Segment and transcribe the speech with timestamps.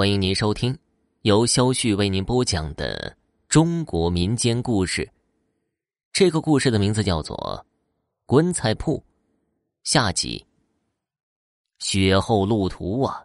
[0.00, 0.74] 欢迎您收听
[1.24, 3.14] 由肖旭为您播讲的
[3.50, 5.06] 中国民间故事。
[6.10, 7.36] 这个故事的名字叫做
[8.24, 8.96] 《棺材铺》
[9.84, 10.42] 下集。
[11.80, 13.22] 雪后路途啊，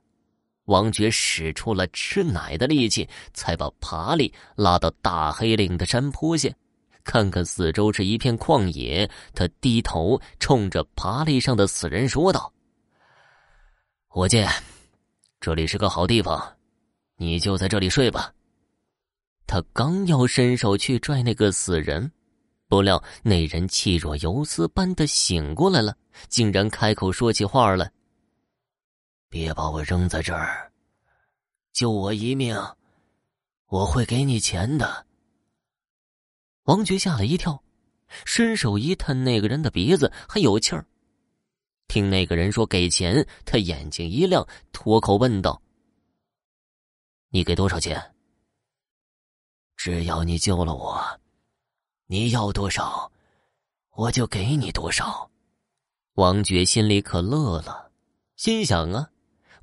[0.65, 6.49] 王爵使出了吃奶的力气，才把爬犁拉到大黑岭的山坡下。
[7.05, 12.51] 看看四周是一片旷野，他低头冲着爬犁上的死人说道
[14.09, 14.45] ：“伙计
[15.39, 16.54] 这里是个好地方，
[17.17, 18.33] 你就在这里睡吧。”
[19.47, 22.11] 他刚要伸手去拽那个死人，
[22.67, 25.95] 不料那人气若游丝般的醒过来了，
[26.29, 27.91] 竟然开口说起话来
[29.29, 30.71] ：“别把我扔在这儿，
[31.73, 32.57] 救我一命，
[33.67, 35.05] 我会给你钱的。”
[36.65, 37.63] 王爵吓了一跳，
[38.25, 40.83] 伸手一探那个人的鼻子还有气儿。
[41.87, 45.61] 听那个人说给钱，他眼睛一亮，脱口问道
[47.35, 48.01] ：“你给多少钱
[49.75, 51.19] ？”“只要你救了我，
[52.07, 53.11] 你要多少，
[53.91, 55.29] 我就给你多少。”
[56.15, 57.91] 王爵心里可乐了，
[58.37, 59.09] 心想啊，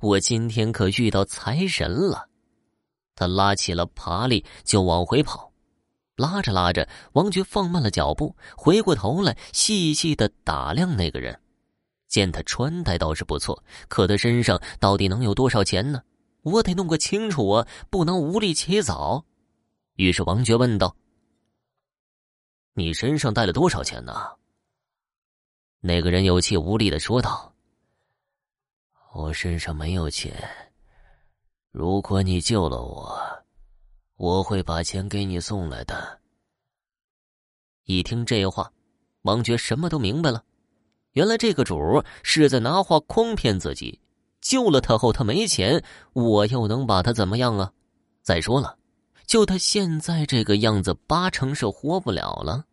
[0.01, 2.29] 我今天可遇到财神了。
[3.15, 5.51] 他拉起了爬犁就往回跑。
[6.15, 11.41] 拉着拉着，王爵放慢了脚步，回过头来细细的打量那个人。
[12.07, 16.03] 见他穿戴倒是不错，可他身上到底能有多少钱呢？
[16.43, 19.25] 我得弄个清楚啊，不能无理起早。
[19.95, 20.95] 于是王爵问道
[22.73, 24.13] ：“你身上带了多少钱呢？”
[25.81, 27.53] 那个人有气无力的说道
[29.13, 30.33] ：“我身上没有钱。
[31.71, 33.19] 如果你救了我。”
[34.15, 36.21] 我会把钱给你送来的。
[37.83, 38.71] 一听这话，
[39.23, 40.45] 王爵什么都明白了。
[41.13, 43.99] 原来这个主是在拿话诓骗自己，
[44.43, 47.71] 救了他后他没钱，我又能把他怎么样啊？
[48.21, 48.77] 再说了，
[49.25, 52.65] 就他现在这个样子，八成是活不了了。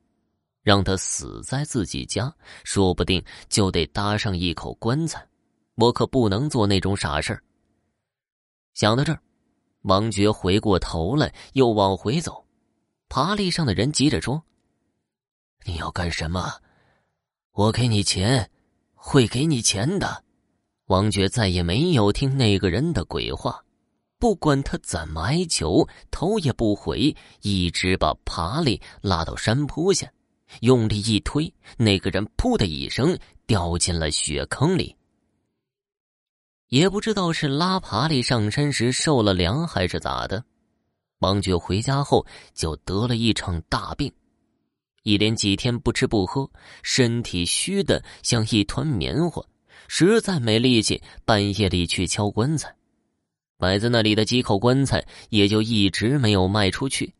[0.62, 2.30] 让他死在自己家，
[2.64, 5.26] 说不定就得搭上一口棺材。
[5.76, 7.40] 我可不能做那种傻事
[8.74, 9.22] 想到这儿。
[9.82, 12.44] 王爵回过头来，又往回走。
[13.08, 14.42] 爬犁上的人急着说
[15.64, 16.52] ：“你要干什么？
[17.52, 18.50] 我给你钱，
[18.94, 20.24] 会给你钱的。”
[20.90, 23.64] 王爵再也没有听那个人的鬼话，
[24.18, 30.10] 不管他怎么哀求，头也不回，一直把爬犁拉到山坡下，
[30.62, 34.96] 用力一推，那个人“噗”的一声掉进了雪坑里。
[36.70, 40.44] 也不知道是拉爬犁上山时受了凉还是咋的，
[41.20, 44.12] 王爵回家后就得了一场大病，
[45.04, 46.50] 一连几天不吃不喝，
[46.82, 49.40] 身体虚的像一团棉花，
[49.92, 52.72] 实在没力气半夜里去敲棺材，
[53.58, 57.12] 摆在那里的几口棺材也就一直没有卖出去。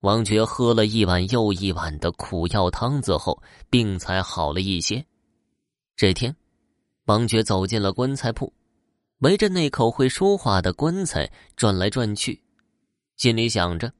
[0.00, 5.04] 王爵喝了一碗又一碗的苦药汤子后，病才好了一些。
[5.94, 6.34] 这天。
[7.04, 8.50] 王爵走进了棺材铺，
[9.18, 12.42] 围着那口会说话的棺材转来转去，
[13.18, 13.92] 心里想着：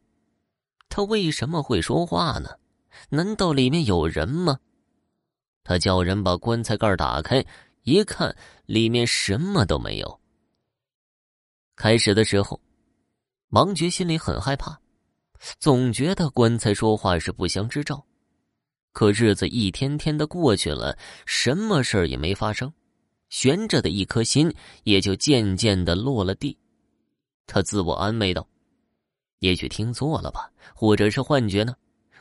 [0.88, 2.48] 他为什么会说话呢？
[3.10, 4.58] 难道里面有人吗？
[5.66, 7.44] 他叫人把棺材盖打开，
[7.82, 10.20] 一看，里面什么都没有。
[11.74, 12.60] 开始的时候，
[13.48, 14.78] 王爵心里很害怕，
[15.58, 18.06] 总觉得棺材说话是不祥之兆。
[18.92, 20.96] 可日子一天天的过去了，
[21.26, 22.72] 什么事儿也没发生。
[23.28, 24.54] 悬着的一颗心
[24.84, 26.56] 也就渐渐的落了地，
[27.44, 28.46] 他自我安慰道
[29.40, 31.74] ：“也许听错了吧，或者是幻觉呢？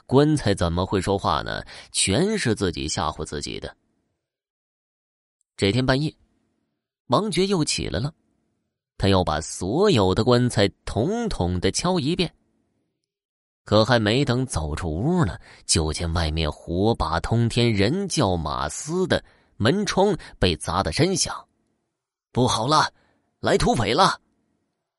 [0.05, 1.63] 棺材怎么会说话呢？
[1.91, 3.75] 全是自己吓唬自己的。”
[5.57, 6.13] 这天半夜，
[7.07, 8.13] 王爵又起来了，
[8.97, 12.33] 他要把所有的棺材统统的敲一遍。
[13.63, 19.23] 可还没等走出屋呢，就见外面火把通天，人叫马嘶的。
[19.57, 21.33] 门窗被砸得声响，
[22.33, 22.91] 不好了，
[23.39, 24.19] 来土匪了！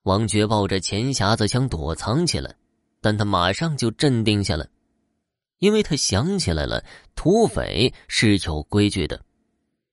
[0.05, 2.57] 王爵抱着钱匣子想躲藏起来，
[3.03, 4.67] 但他马上就镇定下来，
[5.59, 9.21] 因为他想起来了，土匪是有规矩的，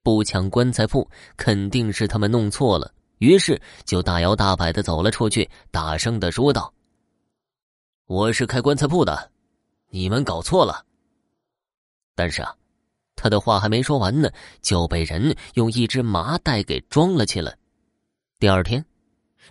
[0.02, 6.74] 不抢棺材铺肯定是他们弄错了，于是就大摇大摆的走了出去，大声的说道
[8.08, 9.32] ：“我是开棺材铺的，
[9.90, 10.86] 你们搞错了。”
[12.16, 12.56] 但是啊。
[13.16, 14.30] 他的话还没说完呢，
[14.62, 17.56] 就被人用一只麻袋给装了起来。
[18.38, 18.84] 第二天，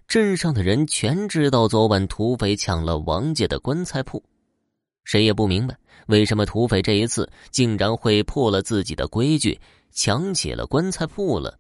[0.07, 4.23] 镇上的人全知道昨晚土匪抢了王家的棺材铺，
[5.05, 5.75] 谁也不明白
[6.07, 9.61] 为什么土匪这一次竟然会破了自己的规矩，
[9.93, 11.59] 抢起了棺材铺了。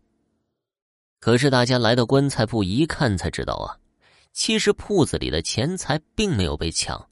[1.21, 3.79] 可是大家来到棺材铺一看，才知道啊，
[4.33, 7.09] 其实铺子里的钱财并没有被抢，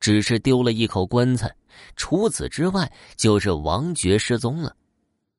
[0.00, 1.54] 只是丢了一口棺材。
[1.96, 4.74] 除此之外，就是王爵失踪了。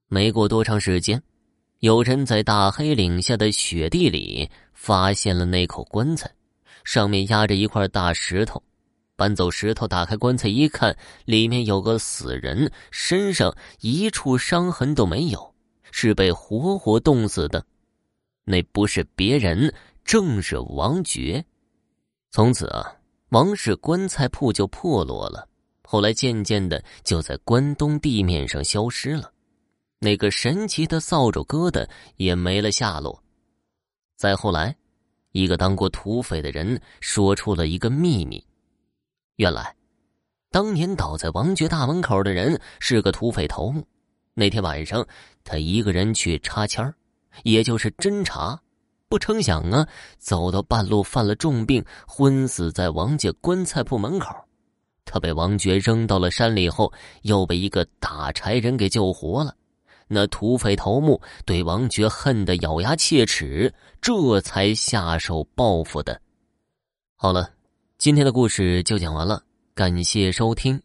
[0.07, 1.21] 没过多长时间，
[1.79, 6.31] 有人在大黑岭下的雪地里发现了那口棺材，
[6.83, 8.61] 上面压着一块大石头。
[9.23, 10.93] 搬走石头，打开棺材一看，
[11.23, 15.55] 里面有个死人，身上一处伤痕都没有，
[15.91, 17.65] 是被活活冻死的。
[18.43, 19.73] 那不是别人，
[20.03, 21.41] 正是王爵。
[22.31, 22.97] 从此啊，
[23.29, 25.47] 王氏棺材铺就破落了。
[25.83, 29.31] 后来渐渐的，就在关东地面上消失了。
[29.99, 31.87] 那个神奇的扫帚疙瘩
[32.17, 33.23] 也没了下落。
[34.17, 34.75] 再后来，
[35.31, 38.45] 一个当过土匪的人说出了一个秘密：
[39.37, 39.75] 原来，
[40.51, 43.85] 当年倒在王爵大门口的人是个土匪头目。
[44.35, 45.05] 那天晚上，
[45.43, 46.93] 他一个人去插签。
[47.41, 48.61] 也就是侦查，
[49.09, 49.87] 不成想啊，
[50.19, 54.35] 走到半路犯了重病，昏死在王家棺材铺门口。
[55.03, 56.93] 他被王爵扔到了山里后，
[57.23, 59.55] 又被一个打柴人给救活了。
[60.07, 66.21] 那土匪头目对王爵恨得咬牙切齿，这才下手报复的。
[67.15, 67.49] 好了，
[68.03, 69.41] 今天的故事就讲完了，
[69.73, 70.77] 感谢收听。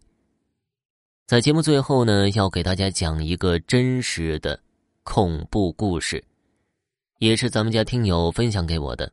[1.26, 4.62] 在节目最后呢，要给大家讲一个真实的
[5.02, 6.24] 恐怖故事。
[7.18, 9.12] 也是咱们家听友分享给我的。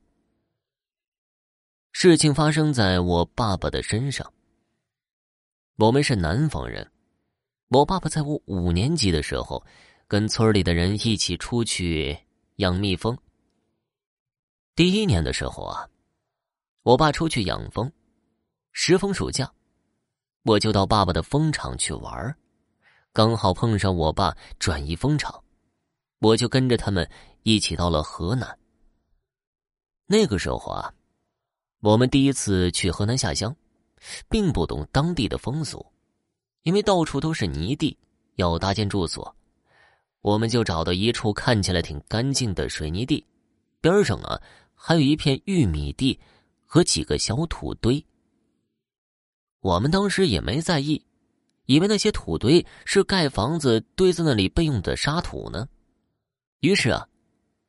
[1.94, 4.32] 事情发生在我爸爸的身上。
[5.78, 6.88] 我们是南方人，
[7.70, 9.66] 我爸爸在我五年级的时候，
[10.08, 12.16] 跟村里的人一起出去
[12.58, 13.18] 养蜜蜂。
[14.76, 15.90] 第一年的时候啊，
[16.86, 17.92] 我爸出去养蜂，
[18.72, 19.52] 时逢暑假，
[20.44, 22.38] 我就到爸爸的蜂场去玩
[23.12, 25.44] 刚好碰上我爸转移蜂场。
[26.20, 27.10] 我就跟着他们
[27.42, 28.60] 一起到了河南。
[30.06, 30.94] 那个时候啊，
[31.82, 33.56] 我们第一次去河南下乡，
[34.30, 35.84] 并不懂当地的风俗，
[36.62, 37.98] 因为到处都是泥地，
[38.36, 39.36] 要搭建住所，
[40.22, 43.26] 我们就找到一处看起来挺干净的水泥地，
[43.82, 44.40] 边上啊
[44.76, 46.20] 还有一片玉米地
[46.76, 48.06] 和几个小土堆。
[49.62, 51.02] 我们当时也没在意，
[51.68, 55.66] 以为那些土堆是盖房子堆在那里备用的沙土呢。
[56.60, 57.08] 于是啊，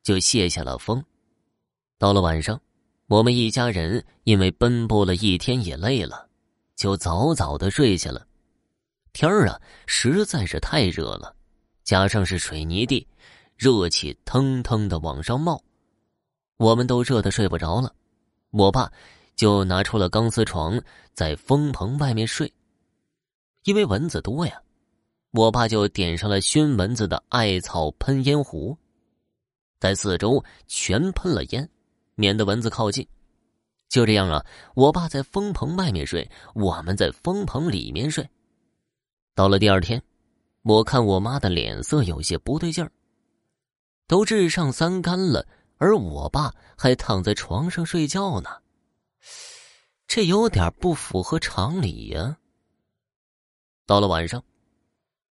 [0.03, 1.01] 就卸下了风。
[1.97, 2.61] 到了晚上，
[3.05, 6.27] 我们一家人因为奔波了一天也累了，
[6.75, 8.27] 就早早的睡下了。
[9.13, 11.33] 天儿啊，实在是太热了，
[11.85, 13.07] 加上是水泥地，
[13.55, 15.63] 热气腾腾的往上冒，
[16.57, 17.95] 我们都热的睡不着了。
[18.51, 18.91] 我爸
[19.35, 20.81] 就拿出了钢丝床，
[21.13, 22.51] 在风棚外面睡。
[23.63, 24.61] 因为蚊子多呀，
[25.31, 28.77] 我爸就点上了熏蚊子的艾草喷烟壶。
[29.79, 31.69] 在四周全喷了烟，
[32.15, 33.07] 免得蚊子靠近。
[33.89, 34.45] 就这样啊，
[34.75, 38.27] 我爸在风棚外面睡，我们在风棚里面睡。
[39.35, 40.01] 到了第二天，
[40.63, 42.91] 我看我妈的脸色有些不对劲儿，
[44.07, 45.45] 都日上三竿了，
[45.77, 48.49] 而我爸还躺在床上睡觉呢，
[50.07, 52.37] 这有点不符合常理呀。
[53.85, 54.43] 到了晚上，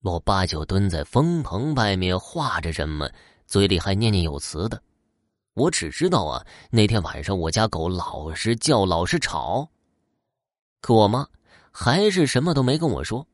[0.02, 3.10] 我爸就蹲在风棚外面画着什么。
[3.48, 4.82] 嘴里还念念有词的，
[5.54, 9.70] 我只知道啊，那天晚上我家狗老是叫，老是吵。
[10.82, 11.28] 可我妈
[11.72, 13.28] 还是什么都没跟我说。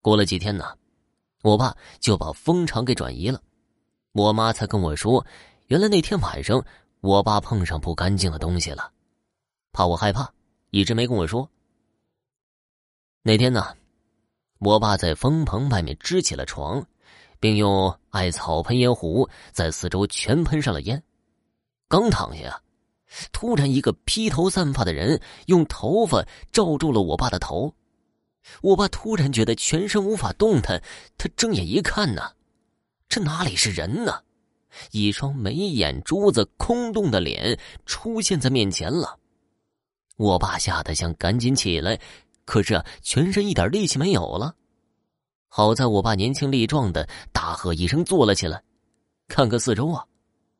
[0.00, 0.76] 过了几天呢，
[1.42, 3.40] 我爸就把蜂场给转移了，
[4.10, 5.24] 我妈才跟我说，
[5.66, 6.64] 原来那天晚上
[7.00, 8.92] 我爸碰上不干净的东西了，
[9.72, 10.32] 怕我害怕，
[10.70, 11.48] 一直没跟我说。
[13.22, 13.76] 那天呢，
[14.58, 16.84] 我爸在蜂棚外面支起了床。
[17.40, 21.02] 并用艾草喷烟壶在四周全喷上了烟。
[21.88, 22.62] 刚躺下，
[23.32, 27.74] 突然一个披头散发的人用头发罩住了我爸的头。
[28.62, 30.82] 我爸突然觉得全身无法动弹，
[31.18, 32.32] 他睁眼一看呢，
[33.10, 34.22] 这哪里是人呢？
[34.90, 39.18] 一双没眼珠子、空洞的脸出现在面前了。
[40.16, 41.98] 我爸吓得想赶紧起来，
[42.44, 44.54] 可是，全身一点力气没有了。
[45.48, 48.62] 好在我爸年轻力壮的，大喝一声坐了起来，
[49.28, 50.04] 看看四周啊，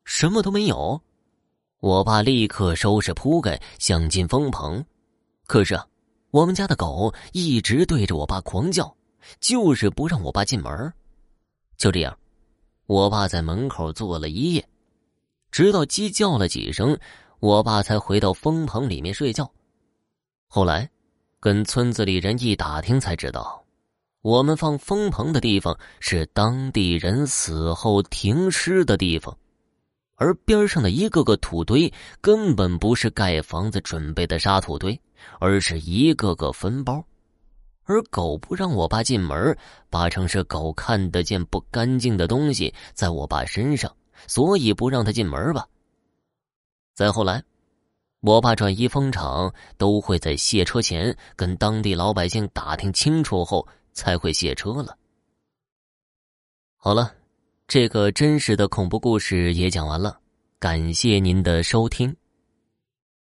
[0.04, 1.00] 什么都没有。
[1.80, 4.85] 我爸立刻收拾铺盖，想进风棚，
[5.47, 5.87] 可是啊，
[6.30, 8.97] 我们家的狗一直对着我爸狂叫，
[9.38, 10.92] 就是不让我爸进门。
[11.76, 12.16] 就这样，
[12.87, 14.69] 我爸在门口坐了一夜，
[15.50, 16.99] 直到鸡叫了几声，
[17.41, 19.50] 我爸才回到风棚里面睡觉。
[20.47, 20.91] 后来，
[21.41, 23.64] 跟村子里人一打听，才知道。
[24.21, 29.37] 我们放风棚的地方是当地人死后停尸的地方，
[30.17, 34.99] 而边上的一个个土堆根本不是盖房子准备的沙土堆，
[35.41, 37.05] 而是一个个坟包。
[37.85, 39.57] 而狗不让我爸进门，
[39.91, 43.95] 八成是狗看得见不干净的东西在我爸身上，
[44.26, 45.67] 所以不让他进门吧。
[46.95, 47.43] 再后来，
[48.21, 54.97] 我爸转移风场都会在卸车前跟当地老百姓打听清楚后才会卸车了。
[56.76, 57.14] 好了，
[57.67, 60.19] 这个真实的恐怖故事也讲完了，
[60.59, 62.14] 感谢您的收听。